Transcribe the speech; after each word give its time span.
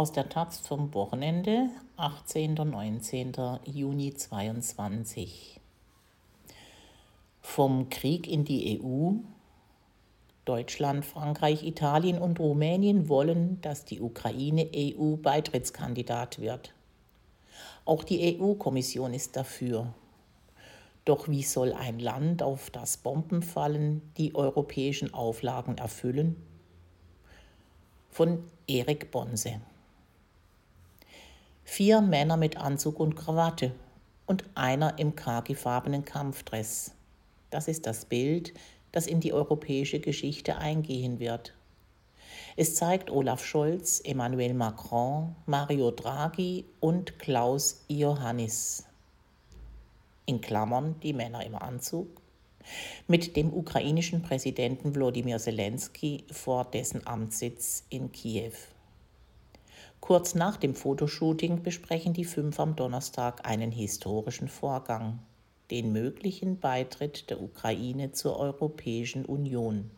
aus 0.00 0.12
der 0.12 0.30
Taz 0.30 0.60
vom 0.60 0.94
Wochenende, 0.94 1.68
18. 1.98 2.58
und 2.58 2.70
19. 2.70 3.34
Juni 3.66 4.14
2022. 4.14 5.60
Vom 7.42 7.90
Krieg 7.90 8.26
in 8.26 8.46
die 8.46 8.80
EU. 8.80 9.10
Deutschland, 10.46 11.04
Frankreich, 11.04 11.66
Italien 11.66 12.16
und 12.16 12.40
Rumänien 12.40 13.10
wollen, 13.10 13.60
dass 13.60 13.84
die 13.84 14.00
Ukraine 14.00 14.70
EU-Beitrittskandidat 14.74 16.38
wird. 16.38 16.72
Auch 17.84 18.02
die 18.02 18.40
EU-Kommission 18.40 19.12
ist 19.12 19.36
dafür. 19.36 19.92
Doch 21.04 21.28
wie 21.28 21.42
soll 21.42 21.74
ein 21.74 21.98
Land, 21.98 22.42
auf 22.42 22.70
das 22.70 22.96
Bomben 22.96 23.42
fallen, 23.42 24.00
die 24.16 24.34
europäischen 24.34 25.12
Auflagen 25.12 25.76
erfüllen? 25.76 26.36
Von 28.08 28.44
Erik 28.66 29.10
Bonse. 29.10 29.60
Vier 31.72 32.00
Männer 32.00 32.36
mit 32.36 32.56
Anzug 32.56 32.98
und 32.98 33.14
Krawatte 33.14 33.72
und 34.26 34.42
einer 34.56 34.98
im 34.98 35.14
khakifarbenen 35.14 36.04
Kampfdress. 36.04 36.96
Das 37.50 37.68
ist 37.68 37.86
das 37.86 38.06
Bild, 38.06 38.52
das 38.90 39.06
in 39.06 39.20
die 39.20 39.32
europäische 39.32 40.00
Geschichte 40.00 40.56
eingehen 40.56 41.20
wird. 41.20 41.54
Es 42.56 42.74
zeigt 42.74 43.08
Olaf 43.08 43.44
Scholz, 43.44 44.00
Emmanuel 44.02 44.52
Macron, 44.52 45.36
Mario 45.46 45.92
Draghi 45.92 46.64
und 46.80 47.20
Klaus 47.20 47.84
Iohannis. 47.86 48.84
In 50.26 50.40
Klammern 50.40 50.96
die 51.04 51.12
Männer 51.12 51.46
im 51.46 51.54
Anzug. 51.54 52.08
Mit 53.06 53.36
dem 53.36 53.54
ukrainischen 53.54 54.22
Präsidenten 54.22 54.96
Wladimir 54.96 55.38
Zelensky 55.38 56.24
vor 56.32 56.64
dessen 56.64 57.06
Amtssitz 57.06 57.84
in 57.90 58.10
Kiew. 58.10 58.54
Kurz 60.00 60.34
nach 60.34 60.56
dem 60.56 60.74
Fotoshooting 60.74 61.62
besprechen 61.62 62.14
die 62.14 62.24
fünf 62.24 62.58
am 62.58 62.74
Donnerstag 62.74 63.46
einen 63.46 63.70
historischen 63.70 64.48
Vorgang, 64.48 65.20
den 65.70 65.92
möglichen 65.92 66.58
Beitritt 66.58 67.30
der 67.30 67.40
Ukraine 67.40 68.12
zur 68.12 68.38
Europäischen 68.38 69.24
Union. 69.24 69.90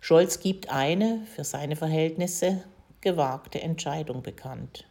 Scholz 0.00 0.40
gibt 0.40 0.70
eine, 0.70 1.24
für 1.34 1.44
seine 1.44 1.76
Verhältnisse, 1.76 2.64
gewagte 3.00 3.60
Entscheidung 3.60 4.22
bekannt. 4.22 4.84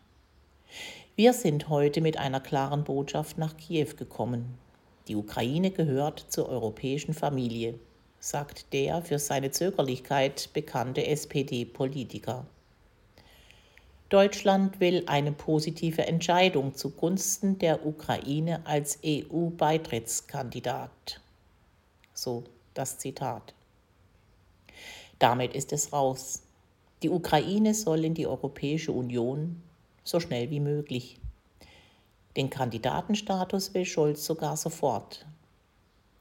Wir 1.15 1.33
sind 1.33 1.67
heute 1.67 1.99
mit 1.99 2.17
einer 2.17 2.39
klaren 2.39 2.85
Botschaft 2.85 3.37
nach 3.37 3.57
Kiew 3.57 3.89
gekommen. 3.97 4.57
Die 5.07 5.15
Ukraine 5.15 5.71
gehört 5.71 6.25
zur 6.29 6.47
europäischen 6.47 7.13
Familie, 7.13 7.77
sagt 8.19 8.71
der 8.71 9.01
für 9.01 9.19
seine 9.19 9.51
Zögerlichkeit 9.51 10.49
bekannte 10.53 11.05
SPD-Politiker. 11.05 12.45
Deutschland 14.11 14.79
will 14.81 15.03
eine 15.05 15.31
positive 15.31 16.05
Entscheidung 16.05 16.75
zugunsten 16.75 17.57
der 17.59 17.85
Ukraine 17.85 18.59
als 18.65 18.99
EU-Beitrittskandidat. 19.05 21.21
So 22.13 22.43
das 22.73 22.97
Zitat. 22.97 23.53
Damit 25.17 25.53
ist 25.53 25.71
es 25.71 25.93
raus. 25.93 26.41
Die 27.03 27.09
Ukraine 27.09 27.73
soll 27.73 28.03
in 28.03 28.13
die 28.13 28.27
Europäische 28.27 28.91
Union 28.91 29.63
so 30.03 30.19
schnell 30.19 30.49
wie 30.49 30.59
möglich. 30.59 31.21
Den 32.35 32.49
Kandidatenstatus 32.49 33.73
will 33.73 33.85
Scholz 33.85 34.25
sogar 34.25 34.57
sofort. 34.57 35.25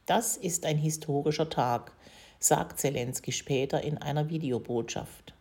Das 0.07 0.37
ist 0.37 0.65
ein 0.65 0.79
historischer 0.79 1.51
Tag, 1.51 1.91
sagt 2.39 2.79
Zelensky 2.79 3.33
später 3.33 3.83
in 3.83 3.99
einer 3.99 4.29
Videobotschaft. 4.29 5.35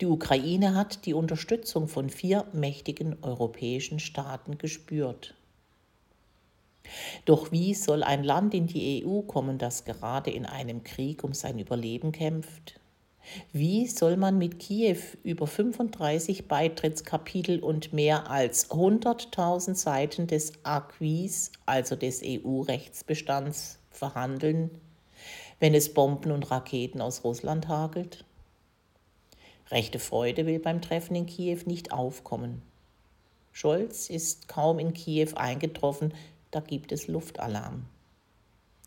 Die 0.00 0.06
Ukraine 0.06 0.74
hat 0.74 1.06
die 1.06 1.14
Unterstützung 1.14 1.88
von 1.88 2.10
vier 2.10 2.46
mächtigen 2.52 3.16
europäischen 3.22 3.98
Staaten 3.98 4.58
gespürt. 4.58 5.34
Doch 7.24 7.52
wie 7.52 7.74
soll 7.74 8.02
ein 8.02 8.24
Land 8.24 8.54
in 8.54 8.66
die 8.66 9.04
EU 9.04 9.20
kommen, 9.22 9.58
das 9.58 9.84
gerade 9.84 10.30
in 10.30 10.46
einem 10.46 10.82
Krieg 10.82 11.22
um 11.24 11.34
sein 11.34 11.58
Überleben 11.58 12.12
kämpft? 12.12 12.80
Wie 13.52 13.86
soll 13.86 14.16
man 14.16 14.38
mit 14.38 14.58
Kiew 14.58 14.98
über 15.22 15.46
35 15.46 16.48
Beitrittskapitel 16.48 17.60
und 17.60 17.92
mehr 17.92 18.30
als 18.30 18.70
100.000 18.70 19.74
Seiten 19.74 20.26
des 20.26 20.52
Acquis, 20.64 21.52
also 21.66 21.96
des 21.96 22.22
EU-Rechtsbestands, 22.24 23.78
verhandeln, 23.90 24.70
wenn 25.58 25.74
es 25.74 25.92
Bomben 25.92 26.32
und 26.32 26.50
Raketen 26.50 27.00
aus 27.00 27.22
Russland 27.22 27.68
hagelt? 27.68 28.24
Rechte 29.70 29.98
Freude 29.98 30.46
will 30.46 30.58
beim 30.58 30.82
Treffen 30.82 31.14
in 31.14 31.26
Kiew 31.26 31.60
nicht 31.66 31.92
aufkommen. 31.92 32.62
Scholz 33.52 34.10
ist 34.10 34.48
kaum 34.48 34.78
in 34.78 34.94
Kiew 34.94 35.34
eingetroffen, 35.36 36.14
da 36.50 36.60
gibt 36.60 36.92
es 36.92 37.06
Luftalarm. 37.06 37.86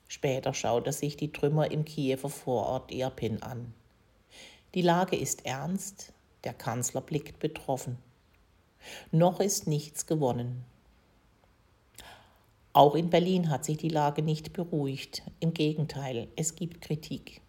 Später 0.07 0.53
schaut 0.53 0.85
er 0.85 0.93
sich 0.93 1.17
die 1.17 1.31
Trümmer 1.31 1.71
im 1.71 1.85
Kiewer 1.85 2.29
Vorort 2.29 2.91
Irpin 2.91 3.41
an. 3.41 3.73
Die 4.73 4.81
Lage 4.81 5.15
ist 5.15 5.45
ernst, 5.45 6.11
der 6.43 6.53
Kanzler 6.53 7.01
blickt 7.01 7.39
betroffen. 7.39 7.97
Noch 9.11 9.39
ist 9.39 9.67
nichts 9.67 10.05
gewonnen. 10.05 10.65
Auch 12.73 12.95
in 12.95 13.09
Berlin 13.09 13.49
hat 13.49 13.65
sich 13.65 13.77
die 13.77 13.89
Lage 13.89 14.23
nicht 14.23 14.51
beruhigt. 14.51 15.21
Im 15.39 15.53
Gegenteil, 15.53 16.27
es 16.35 16.55
gibt 16.55 16.81
Kritik. 16.81 17.42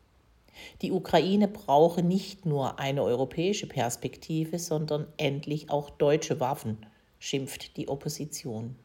Die 0.82 0.92
Ukraine 0.92 1.48
brauche 1.48 2.02
nicht 2.02 2.46
nur 2.46 2.78
eine 2.78 3.02
europäische 3.02 3.66
Perspektive, 3.66 4.58
sondern 4.58 5.06
endlich 5.16 5.70
auch 5.70 5.90
deutsche 5.90 6.40
Waffen, 6.40 6.78
schimpft 7.18 7.76
die 7.76 7.88
Opposition. 7.88 8.76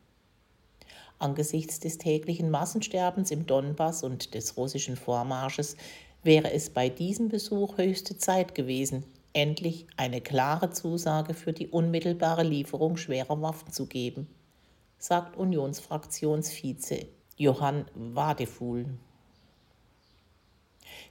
Angesichts 1.19 1.79
des 1.79 1.97
täglichen 1.97 2.49
Massensterbens 2.49 3.31
im 3.31 3.45
Donbass 3.45 4.03
und 4.03 4.33
des 4.33 4.55
russischen 4.55 4.95
Vormarsches 4.95 5.75
wäre 6.23 6.51
es 6.51 6.69
bei 6.69 6.89
diesem 6.89 7.27
Besuch 7.27 7.77
höchste 7.77 8.17
Zeit 8.17 8.55
gewesen, 8.55 9.03
endlich 9.33 9.85
eine 9.97 10.21
klare 10.21 10.71
Zusage 10.71 11.33
für 11.33 11.53
die 11.53 11.67
unmittelbare 11.67 12.43
Lieferung 12.43 12.97
schwerer 12.97 13.41
Waffen 13.41 13.71
zu 13.71 13.85
geben, 13.85 14.27
sagt 14.97 15.37
Unionsfraktionsvize 15.37 17.07
Johann 17.37 17.85
Wadefuhl. 17.95 18.85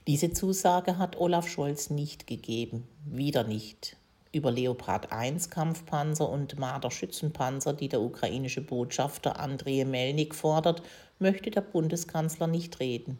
Diese 0.07 0.31
Zusage 0.31 0.97
hat 0.97 1.19
Olaf 1.19 1.47
Scholz 1.47 1.89
nicht 1.89 2.27
gegeben, 2.27 2.87
wieder 3.05 3.43
nicht. 3.43 3.97
Über 4.31 4.51
Leopard 4.51 5.11
1 5.11 5.49
Kampfpanzer 5.49 6.29
und 6.29 6.59
Marder 6.59 6.91
Schützenpanzer, 6.91 7.73
die 7.73 7.89
der 7.89 8.01
ukrainische 8.01 8.61
Botschafter 8.61 9.39
Andrei 9.39 9.85
Melnik 9.85 10.35
fordert, 10.35 10.83
möchte 11.17 11.49
der 11.49 11.61
Bundeskanzler 11.61 12.47
nicht 12.47 12.79
reden. 12.79 13.19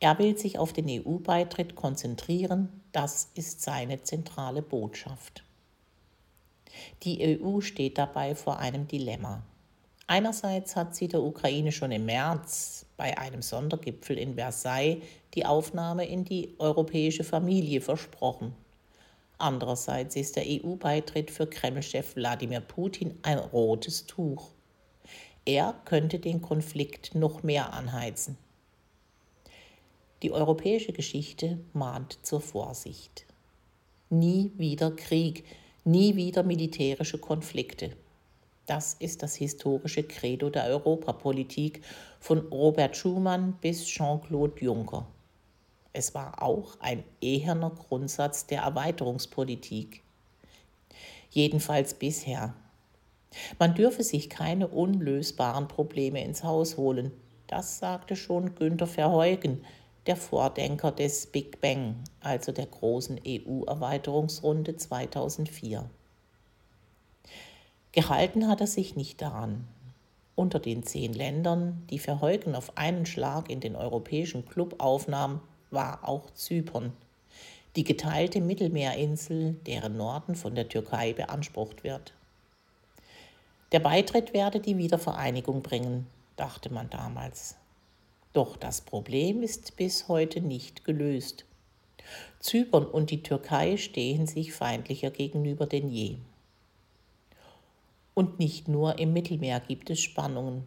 Er 0.00 0.18
will 0.18 0.36
sich 0.36 0.58
auf 0.58 0.72
den 0.72 0.88
EU-Beitritt 0.88 1.76
konzentrieren, 1.76 2.68
das 2.90 3.30
ist 3.34 3.62
seine 3.62 4.02
zentrale 4.02 4.60
Botschaft. 4.60 5.44
Die 7.04 7.40
EU 7.40 7.60
steht 7.60 7.98
dabei 7.98 8.34
vor 8.34 8.58
einem 8.58 8.88
Dilemma. 8.88 9.42
Einerseits 10.08 10.74
hat 10.74 10.96
sie 10.96 11.06
der 11.06 11.22
Ukraine 11.22 11.70
schon 11.70 11.92
im 11.92 12.06
März 12.06 12.86
bei 13.02 13.18
einem 13.18 13.42
Sondergipfel 13.42 14.16
in 14.16 14.36
Versailles 14.36 15.02
die 15.34 15.44
Aufnahme 15.44 16.06
in 16.06 16.24
die 16.24 16.54
europäische 16.58 17.24
Familie 17.24 17.80
versprochen. 17.80 18.54
Andererseits 19.38 20.14
ist 20.14 20.36
der 20.36 20.44
EU-Beitritt 20.46 21.32
für 21.32 21.48
Kreml-Chef 21.48 22.14
Wladimir 22.14 22.60
Putin 22.60 23.18
ein 23.22 23.38
rotes 23.38 24.06
Tuch. 24.06 24.50
Er 25.44 25.74
könnte 25.84 26.20
den 26.20 26.42
Konflikt 26.42 27.16
noch 27.16 27.42
mehr 27.42 27.72
anheizen. 27.72 28.38
Die 30.22 30.30
europäische 30.30 30.92
Geschichte 30.92 31.58
mahnt 31.72 32.20
zur 32.22 32.40
Vorsicht. 32.40 33.26
Nie 34.10 34.52
wieder 34.58 34.92
Krieg, 34.92 35.44
nie 35.82 36.14
wieder 36.14 36.44
militärische 36.44 37.18
Konflikte. 37.18 37.96
Das 38.72 38.96
ist 39.00 39.22
das 39.22 39.34
historische 39.34 40.02
Credo 40.02 40.48
der 40.48 40.64
Europapolitik 40.64 41.82
von 42.20 42.38
Robert 42.38 42.96
Schuman 42.96 43.52
bis 43.60 43.84
Jean-Claude 43.84 44.64
Juncker. 44.64 45.06
Es 45.92 46.14
war 46.14 46.42
auch 46.42 46.80
ein 46.80 47.04
eherner 47.20 47.68
Grundsatz 47.68 48.46
der 48.46 48.62
Erweiterungspolitik. 48.62 50.02
Jedenfalls 51.28 51.92
bisher. 51.92 52.54
Man 53.58 53.74
dürfe 53.74 54.04
sich 54.04 54.30
keine 54.30 54.68
unlösbaren 54.68 55.68
Probleme 55.68 56.24
ins 56.24 56.42
Haus 56.42 56.78
holen. 56.78 57.12
Das 57.48 57.78
sagte 57.78 58.16
schon 58.16 58.54
Günter 58.54 58.86
Verheugen, 58.86 59.66
der 60.06 60.16
Vordenker 60.16 60.92
des 60.92 61.26
Big 61.26 61.60
Bang, 61.60 61.96
also 62.20 62.52
der 62.52 62.68
großen 62.68 63.20
EU-Erweiterungsrunde 63.22 64.78
2004. 64.78 65.90
Gehalten 67.92 68.48
hat 68.48 68.60
er 68.62 68.66
sich 68.66 68.96
nicht 68.96 69.20
daran. 69.20 69.68
Unter 70.34 70.58
den 70.58 70.82
zehn 70.82 71.12
Ländern, 71.12 71.86
die 71.90 71.98
Verheugen 71.98 72.54
auf 72.54 72.78
einen 72.78 73.04
Schlag 73.04 73.50
in 73.50 73.60
den 73.60 73.76
europäischen 73.76 74.46
Club 74.46 74.76
aufnahm, 74.78 75.40
war 75.70 76.08
auch 76.08 76.30
Zypern. 76.32 76.92
die 77.76 77.84
geteilte 77.84 78.40
Mittelmeerinsel, 78.42 79.54
deren 79.66 79.96
Norden 79.96 80.34
von 80.34 80.54
der 80.54 80.68
Türkei 80.68 81.14
beansprucht 81.14 81.84
wird. 81.84 82.12
Der 83.72 83.80
Beitritt 83.80 84.34
werde 84.34 84.60
die 84.60 84.76
Wiedervereinigung 84.76 85.62
bringen, 85.62 86.06
dachte 86.36 86.70
man 86.70 86.90
damals. 86.90 87.56
Doch 88.34 88.56
das 88.56 88.82
Problem 88.82 89.42
ist 89.42 89.76
bis 89.76 90.08
heute 90.08 90.42
nicht 90.42 90.84
gelöst. 90.84 91.46
Zypern 92.40 92.84
und 92.84 93.10
die 93.10 93.22
Türkei 93.22 93.78
stehen 93.78 94.26
sich 94.26 94.52
feindlicher 94.52 95.10
gegenüber 95.10 95.66
denn 95.66 95.88
je. 95.88 96.16
Und 98.14 98.38
nicht 98.38 98.68
nur 98.68 98.98
im 98.98 99.12
Mittelmeer 99.12 99.60
gibt 99.60 99.90
es 99.90 100.00
Spannungen. 100.00 100.66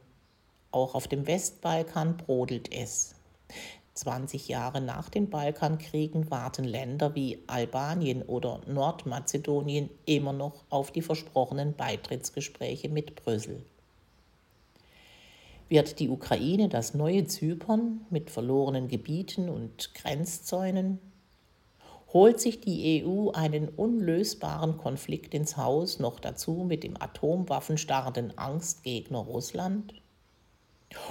Auch 0.72 0.96
auf 0.96 1.08
dem 1.08 1.28
Westbalkan 1.28 2.18
brodelt 2.18 2.74
es. 2.74 3.16
20 3.94 4.50
Jahre 4.50 4.82
nach 4.82 5.10
den 5.10 5.30
Balkankriegen 5.30 6.30
warten 6.30 6.66
Länder 6.66 7.16
wie 7.16 7.44
Albanien 7.48 8.24
oder 8.24 8.60
Nordmazedonien 8.68 9.90
immer 10.06 10.34
noch 10.34 10.66
auf 10.70 10.92
die 10.92 11.02
versprochenen 11.02 11.76
Beitrittsgespräche 11.76 12.90
mit 12.90 13.16
Brüssel. 13.16 13.64
Wird 15.70 16.00
die 16.00 16.10
Ukraine 16.10 16.68
das 16.68 16.94
neue 16.94 17.26
Zypern 17.26 18.06
mit 18.10 18.30
verlorenen 18.30 18.88
Gebieten 18.88 19.50
und 19.50 19.94
Grenzzäunen? 19.96 21.00
Holt 22.16 22.40
sich 22.40 22.62
die 22.62 23.04
EU 23.04 23.32
einen 23.32 23.68
unlösbaren 23.68 24.78
Konflikt 24.78 25.34
ins 25.34 25.58
Haus, 25.58 26.00
noch 26.00 26.22
dazu 26.22 26.64
mit 26.66 26.86
dem 26.86 26.96
atomwaffenstarrenden 26.98 28.38
Angstgegner 28.38 29.18
Russland? 29.18 29.94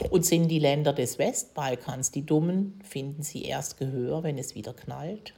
Und 0.09 0.25
sind 0.25 0.49
die 0.49 0.59
Länder 0.59 0.95
des 0.95 1.19
Westbalkans 1.19 2.11
die 2.11 2.25
Dummen, 2.25 2.81
finden 2.83 3.23
sie 3.23 3.43
erst 3.43 3.77
Gehör, 3.77 4.23
wenn 4.23 4.39
es 4.39 4.55
wieder 4.55 4.73
knallt? 4.73 5.35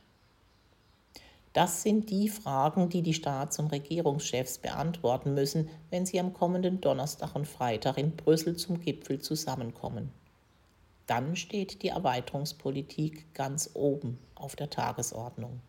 Das 1.52 1.82
sind 1.82 2.10
die 2.10 2.28
Fragen, 2.28 2.88
die 2.88 3.02
die 3.02 3.14
Staats- 3.14 3.58
und 3.58 3.72
Regierungschefs 3.72 4.58
beantworten 4.58 5.34
müssen, 5.34 5.68
wenn 5.90 6.06
sie 6.06 6.20
am 6.20 6.32
kommenden 6.32 6.80
Donnerstag 6.80 7.34
und 7.34 7.48
Freitag 7.48 7.98
in 7.98 8.14
Brüssel 8.14 8.54
zum 8.54 8.78
Gipfel 8.78 9.20
zusammenkommen. 9.20 10.12
Dann 11.06 11.36
steht 11.36 11.82
die 11.82 11.88
Erweiterungspolitik 11.88 13.32
ganz 13.34 13.70
oben 13.74 14.18
auf 14.34 14.56
der 14.56 14.70
Tagesordnung. 14.70 15.60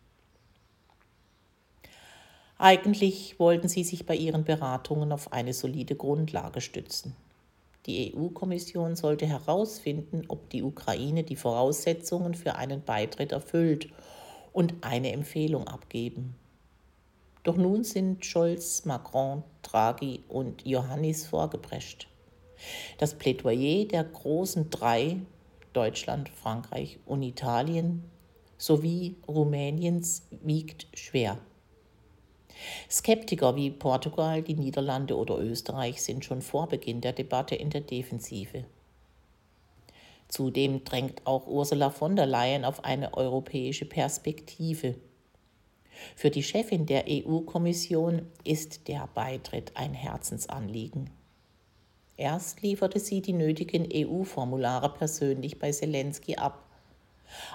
Eigentlich 2.57 3.39
wollten 3.39 3.68
sie 3.68 3.84
sich 3.84 4.07
bei 4.07 4.16
ihren 4.16 4.44
Beratungen 4.44 5.12
auf 5.12 5.31
eine 5.31 5.54
solide 5.54 5.95
Grundlage 5.95 6.60
stützen. 6.60 7.16
Die 7.86 8.13
EU-Kommission 8.16 8.95
sollte 8.95 9.28
herausfinden, 9.28 10.24
ob 10.28 10.50
die 10.50 10.63
Ukraine 10.63 11.24
die 11.24 11.36
Voraussetzungen 11.36 12.33
für 12.33 12.56
einen 12.56 12.83
Beitritt 12.83 13.31
erfüllt 13.31 13.90
und 14.54 14.74
eine 14.81 15.13
Empfehlung 15.13 15.68
abgeben. 15.68 16.36
Doch 17.44 17.56
nun 17.56 17.83
sind 17.83 18.25
Scholz, 18.25 18.83
Macron, 18.86 19.44
Draghi 19.62 20.22
und 20.28 20.66
Johannis 20.66 21.28
vorgeprescht. 21.28 22.10
Das 22.98 23.15
Plädoyer 23.15 23.86
der 23.86 24.04
großen 24.04 24.69
drei, 24.69 25.18
Deutschland, 25.74 26.30
Frankreich 26.30 27.00
und 27.06 27.21
Italien, 27.24 28.04
sowie 28.57 29.15
Rumäniens 29.27 30.24
wiegt 30.44 30.88
schwer. 30.94 31.38
Skeptiker 32.89 33.56
wie 33.56 33.69
Portugal, 33.69 34.42
die 34.42 34.56
Niederlande 34.56 35.15
oder 35.15 35.38
Österreich 35.38 36.01
sind 36.01 36.25
schon 36.25 36.42
vor 36.42 36.68
Beginn 36.68 37.01
der 37.01 37.13
Debatte 37.13 37.56
in 37.56 37.69
der 37.69 37.81
Defensive. 37.81 38.65
Zudem 40.27 40.83
drängt 40.83 41.25
auch 41.25 41.48
Ursula 41.48 41.89
von 41.89 42.15
der 42.15 42.25
Leyen 42.25 42.65
auf 42.65 42.83
eine 42.83 43.13
europäische 43.13 43.86
Perspektive. 43.86 44.95
Für 46.15 46.30
die 46.30 46.44
Chefin 46.44 46.86
der 46.86 47.06
EU-Kommission 47.07 48.24
ist 48.44 48.88
der 48.88 49.07
Beitritt 49.13 49.71
ein 49.75 49.94
Herzensanliegen. 49.94 51.09
Erst 52.18 52.64
lieferte 52.64 53.00
sie 53.00 53.22
die 53.22 53.34
nötigen 53.34 53.88
EU-Formulare 53.94 54.90
persönlich 54.90 55.60
bei 55.60 55.72
Zelensky 55.72 56.36
ab. 56.36 56.64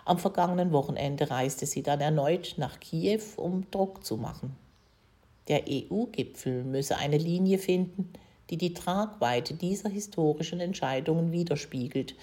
Am 0.04 0.18
vergangenen 0.18 0.70
Wochenende 0.70 1.30
reiste 1.30 1.66
sie 1.66 1.82
dann 1.82 2.00
erneut 2.00 2.54
nach 2.58 2.78
Kiew, 2.78 3.22
um 3.36 3.68
Druck 3.72 4.04
zu 4.04 4.16
machen. 4.16 4.56
Der 5.48 5.64
EU-Gipfel 5.68 6.62
müsse 6.62 6.96
eine 6.96 7.18
Linie 7.18 7.58
finden, 7.58 8.12
die 8.50 8.56
die 8.56 8.74
Tragweite 8.74 9.54
dieser 9.54 9.88
historischen 9.88 10.60
Entscheidungen 10.60 11.32
widerspiegelt, 11.32 12.14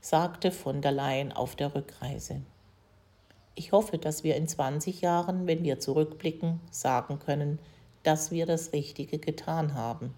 sagte 0.00 0.50
von 0.50 0.82
der 0.82 0.92
Leyen 0.92 1.32
auf 1.32 1.56
der 1.56 1.74
Rückreise. 1.74 2.42
Ich 3.54 3.72
hoffe, 3.72 3.96
dass 3.96 4.22
wir 4.22 4.36
in 4.36 4.46
20 4.46 5.00
Jahren, 5.00 5.46
wenn 5.46 5.64
wir 5.64 5.80
zurückblicken, 5.80 6.60
sagen 6.70 7.18
können, 7.18 7.58
dass 8.02 8.30
wir 8.30 8.44
das 8.44 8.74
Richtige 8.74 9.18
getan 9.18 9.72
haben. 9.72 10.12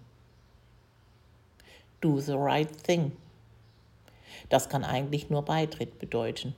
Do 2.01 2.19
the 2.19 2.33
right 2.33 2.69
thing. 2.83 3.11
Das 4.47 4.69
kann 4.69 4.83
eigentlich 4.83 5.29
nur 5.29 5.43
Beitritt 5.43 5.99
bedeuten. 5.99 6.55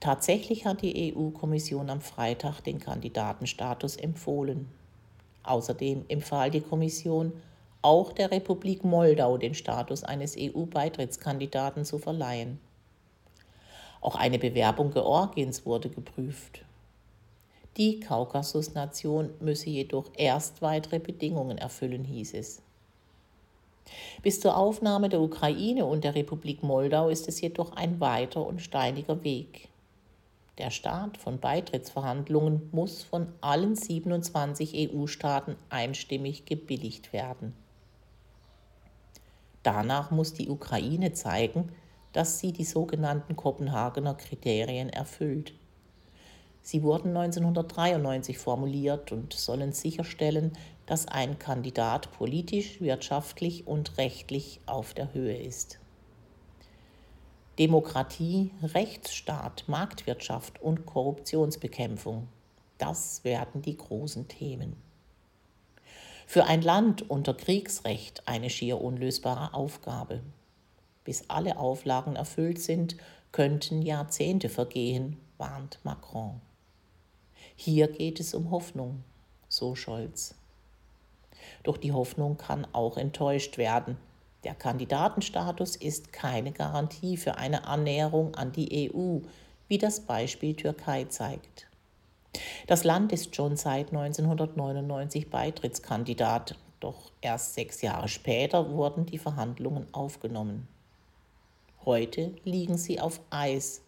Tatsächlich 0.00 0.64
hat 0.64 0.82
die 0.82 1.14
EU-Kommission 1.14 1.90
am 1.90 2.00
Freitag 2.00 2.60
den 2.60 2.78
Kandidatenstatus 2.80 3.96
empfohlen. 3.96 4.68
Außerdem 5.42 6.04
empfahl 6.08 6.50
die 6.50 6.60
Kommission, 6.60 7.32
auch 7.82 8.12
der 8.12 8.30
Republik 8.30 8.84
Moldau 8.84 9.38
den 9.38 9.54
Status 9.54 10.04
eines 10.04 10.36
EU-Beitrittskandidaten 10.38 11.84
zu 11.84 11.98
verleihen. 11.98 12.58
Auch 14.00 14.14
eine 14.14 14.38
Bewerbung 14.38 14.92
Georgiens 14.92 15.66
wurde 15.66 15.88
geprüft. 15.88 16.64
Die 17.76 18.00
Kaukasusnation 18.00 19.30
müsse 19.40 19.70
jedoch 19.70 20.10
erst 20.16 20.62
weitere 20.62 20.98
Bedingungen 20.98 21.58
erfüllen, 21.58 22.04
hieß 22.04 22.34
es. 22.34 22.60
Bis 24.22 24.40
zur 24.40 24.56
Aufnahme 24.56 25.08
der 25.08 25.20
Ukraine 25.20 25.86
und 25.86 26.04
der 26.04 26.14
Republik 26.14 26.62
Moldau 26.62 27.08
ist 27.08 27.28
es 27.28 27.40
jedoch 27.40 27.72
ein 27.72 28.00
weiter 28.00 28.46
und 28.46 28.60
steiniger 28.60 29.22
Weg. 29.24 29.68
Der 30.58 30.70
Start 30.70 31.16
von 31.18 31.38
Beitrittsverhandlungen 31.38 32.68
muss 32.72 33.04
von 33.04 33.28
allen 33.40 33.76
27 33.76 34.92
EU-Staaten 34.92 35.54
einstimmig 35.70 36.46
gebilligt 36.46 37.12
werden. 37.12 37.54
Danach 39.62 40.10
muss 40.10 40.34
die 40.34 40.48
Ukraine 40.48 41.12
zeigen, 41.12 41.70
dass 42.12 42.40
sie 42.40 42.52
die 42.52 42.64
sogenannten 42.64 43.36
Kopenhagener 43.36 44.14
Kriterien 44.14 44.88
erfüllt. 44.88 45.52
Sie 46.62 46.82
wurden 46.82 47.16
1993 47.16 48.38
formuliert 48.38 49.12
und 49.12 49.32
sollen 49.32 49.72
sicherstellen, 49.72 50.52
dass 50.88 51.06
ein 51.06 51.38
Kandidat 51.38 52.10
politisch, 52.12 52.80
wirtschaftlich 52.80 53.66
und 53.66 53.98
rechtlich 53.98 54.60
auf 54.64 54.94
der 54.94 55.12
Höhe 55.12 55.36
ist. 55.36 55.78
Demokratie, 57.58 58.52
Rechtsstaat, 58.62 59.64
Marktwirtschaft 59.66 60.62
und 60.62 60.86
Korruptionsbekämpfung. 60.86 62.26
Das 62.78 63.22
werden 63.22 63.60
die 63.60 63.76
großen 63.76 64.28
Themen. 64.28 64.76
Für 66.26 66.44
ein 66.44 66.62
Land 66.62 67.10
unter 67.10 67.34
Kriegsrecht 67.34 68.26
eine 68.26 68.48
schier 68.48 68.80
unlösbare 68.80 69.52
Aufgabe. 69.52 70.22
Bis 71.04 71.28
alle 71.28 71.58
Auflagen 71.58 72.16
erfüllt 72.16 72.62
sind, 72.62 72.96
könnten 73.30 73.82
Jahrzehnte 73.82 74.48
vergehen, 74.48 75.18
warnt 75.36 75.80
Macron. 75.82 76.40
Hier 77.56 77.88
geht 77.88 78.20
es 78.20 78.32
um 78.32 78.50
Hoffnung, 78.50 79.04
so 79.48 79.74
Scholz. 79.74 80.37
Doch 81.62 81.76
die 81.76 81.92
Hoffnung 81.92 82.36
kann 82.36 82.66
auch 82.72 82.96
enttäuscht 82.96 83.58
werden, 83.58 83.96
der 84.44 84.54
Kandidatenstatus 84.54 85.74
ist 85.74 86.12
keine 86.12 86.52
Garantie 86.52 87.16
für 87.16 87.36
eine 87.36 87.66
Annäherung 87.66 88.36
an 88.36 88.52
die 88.52 88.90
EU, 88.94 89.18
wie 89.66 89.78
das 89.78 90.00
Beispiel 90.00 90.54
Türkei 90.54 91.04
zeigt. 91.04 91.66
Das 92.68 92.84
Land 92.84 93.12
ist 93.12 93.34
schon 93.34 93.56
seit 93.56 93.88
1999 93.88 95.28
Beitrittskandidat, 95.28 96.56
doch 96.78 97.10
erst 97.20 97.54
sechs 97.54 97.82
Jahre 97.82 98.06
später 98.06 98.70
wurden 98.70 99.06
die 99.06 99.18
Verhandlungen 99.18 99.92
aufgenommen. 99.92 100.68
Heute 101.84 102.32
liegen 102.44 102.78
sie 102.78 103.00
auf 103.00 103.20
Eis. 103.30 103.80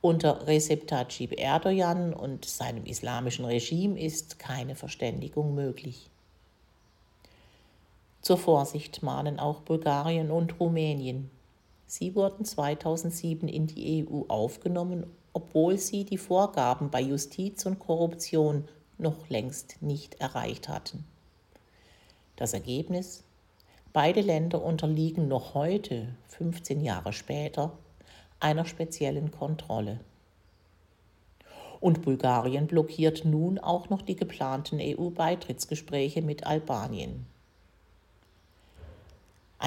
Unter 0.00 0.46
Recep 0.46 0.86
Tayyip 0.86 1.32
Erdogan 1.36 2.14
und 2.14 2.44
seinem 2.44 2.84
islamischen 2.84 3.44
Regime 3.44 3.98
ist 3.98 4.38
keine 4.38 4.76
Verständigung 4.76 5.56
möglich. 5.56 6.08
Zur 8.28 8.36
Vorsicht 8.36 9.02
mahnen 9.02 9.40
auch 9.40 9.62
Bulgarien 9.62 10.30
und 10.30 10.60
Rumänien. 10.60 11.30
Sie 11.86 12.14
wurden 12.14 12.44
2007 12.44 13.48
in 13.48 13.66
die 13.66 14.06
EU 14.06 14.24
aufgenommen, 14.28 15.06
obwohl 15.32 15.78
sie 15.78 16.04
die 16.04 16.18
Vorgaben 16.18 16.90
bei 16.90 17.00
Justiz 17.00 17.64
und 17.64 17.78
Korruption 17.78 18.68
noch 18.98 19.30
längst 19.30 19.80
nicht 19.80 20.20
erreicht 20.20 20.68
hatten. 20.68 21.06
Das 22.36 22.52
Ergebnis? 22.52 23.24
Beide 23.94 24.20
Länder 24.20 24.62
unterliegen 24.62 25.26
noch 25.26 25.54
heute, 25.54 26.14
15 26.26 26.82
Jahre 26.82 27.14
später, 27.14 27.78
einer 28.40 28.66
speziellen 28.66 29.30
Kontrolle. 29.30 30.00
Und 31.80 32.02
Bulgarien 32.02 32.66
blockiert 32.66 33.24
nun 33.24 33.58
auch 33.58 33.88
noch 33.88 34.02
die 34.02 34.16
geplanten 34.16 34.80
EU-Beitrittsgespräche 34.82 36.20
mit 36.20 36.46
Albanien. 36.46 37.24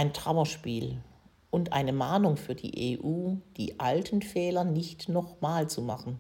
Ein 0.01 0.13
Trauerspiel 0.13 0.99
und 1.51 1.73
eine 1.73 1.93
Mahnung 1.93 2.35
für 2.35 2.55
die 2.55 2.97
EU, 2.97 3.33
die 3.55 3.79
alten 3.79 4.23
Fehler 4.23 4.63
nicht 4.63 5.09
nochmal 5.09 5.69
zu 5.69 5.83
machen. 5.83 6.19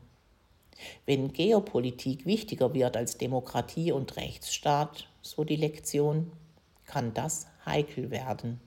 Wenn 1.07 1.33
Geopolitik 1.33 2.27
wichtiger 2.27 2.75
wird 2.75 2.95
als 2.95 3.17
Demokratie 3.17 3.91
und 3.91 4.17
Rechtsstaat, 4.17 5.07
so 5.23 5.43
die 5.43 5.55
Lektion, 5.55 6.31
kann 6.85 7.15
das 7.15 7.47
heikel 7.65 8.11
werden. 8.11 8.61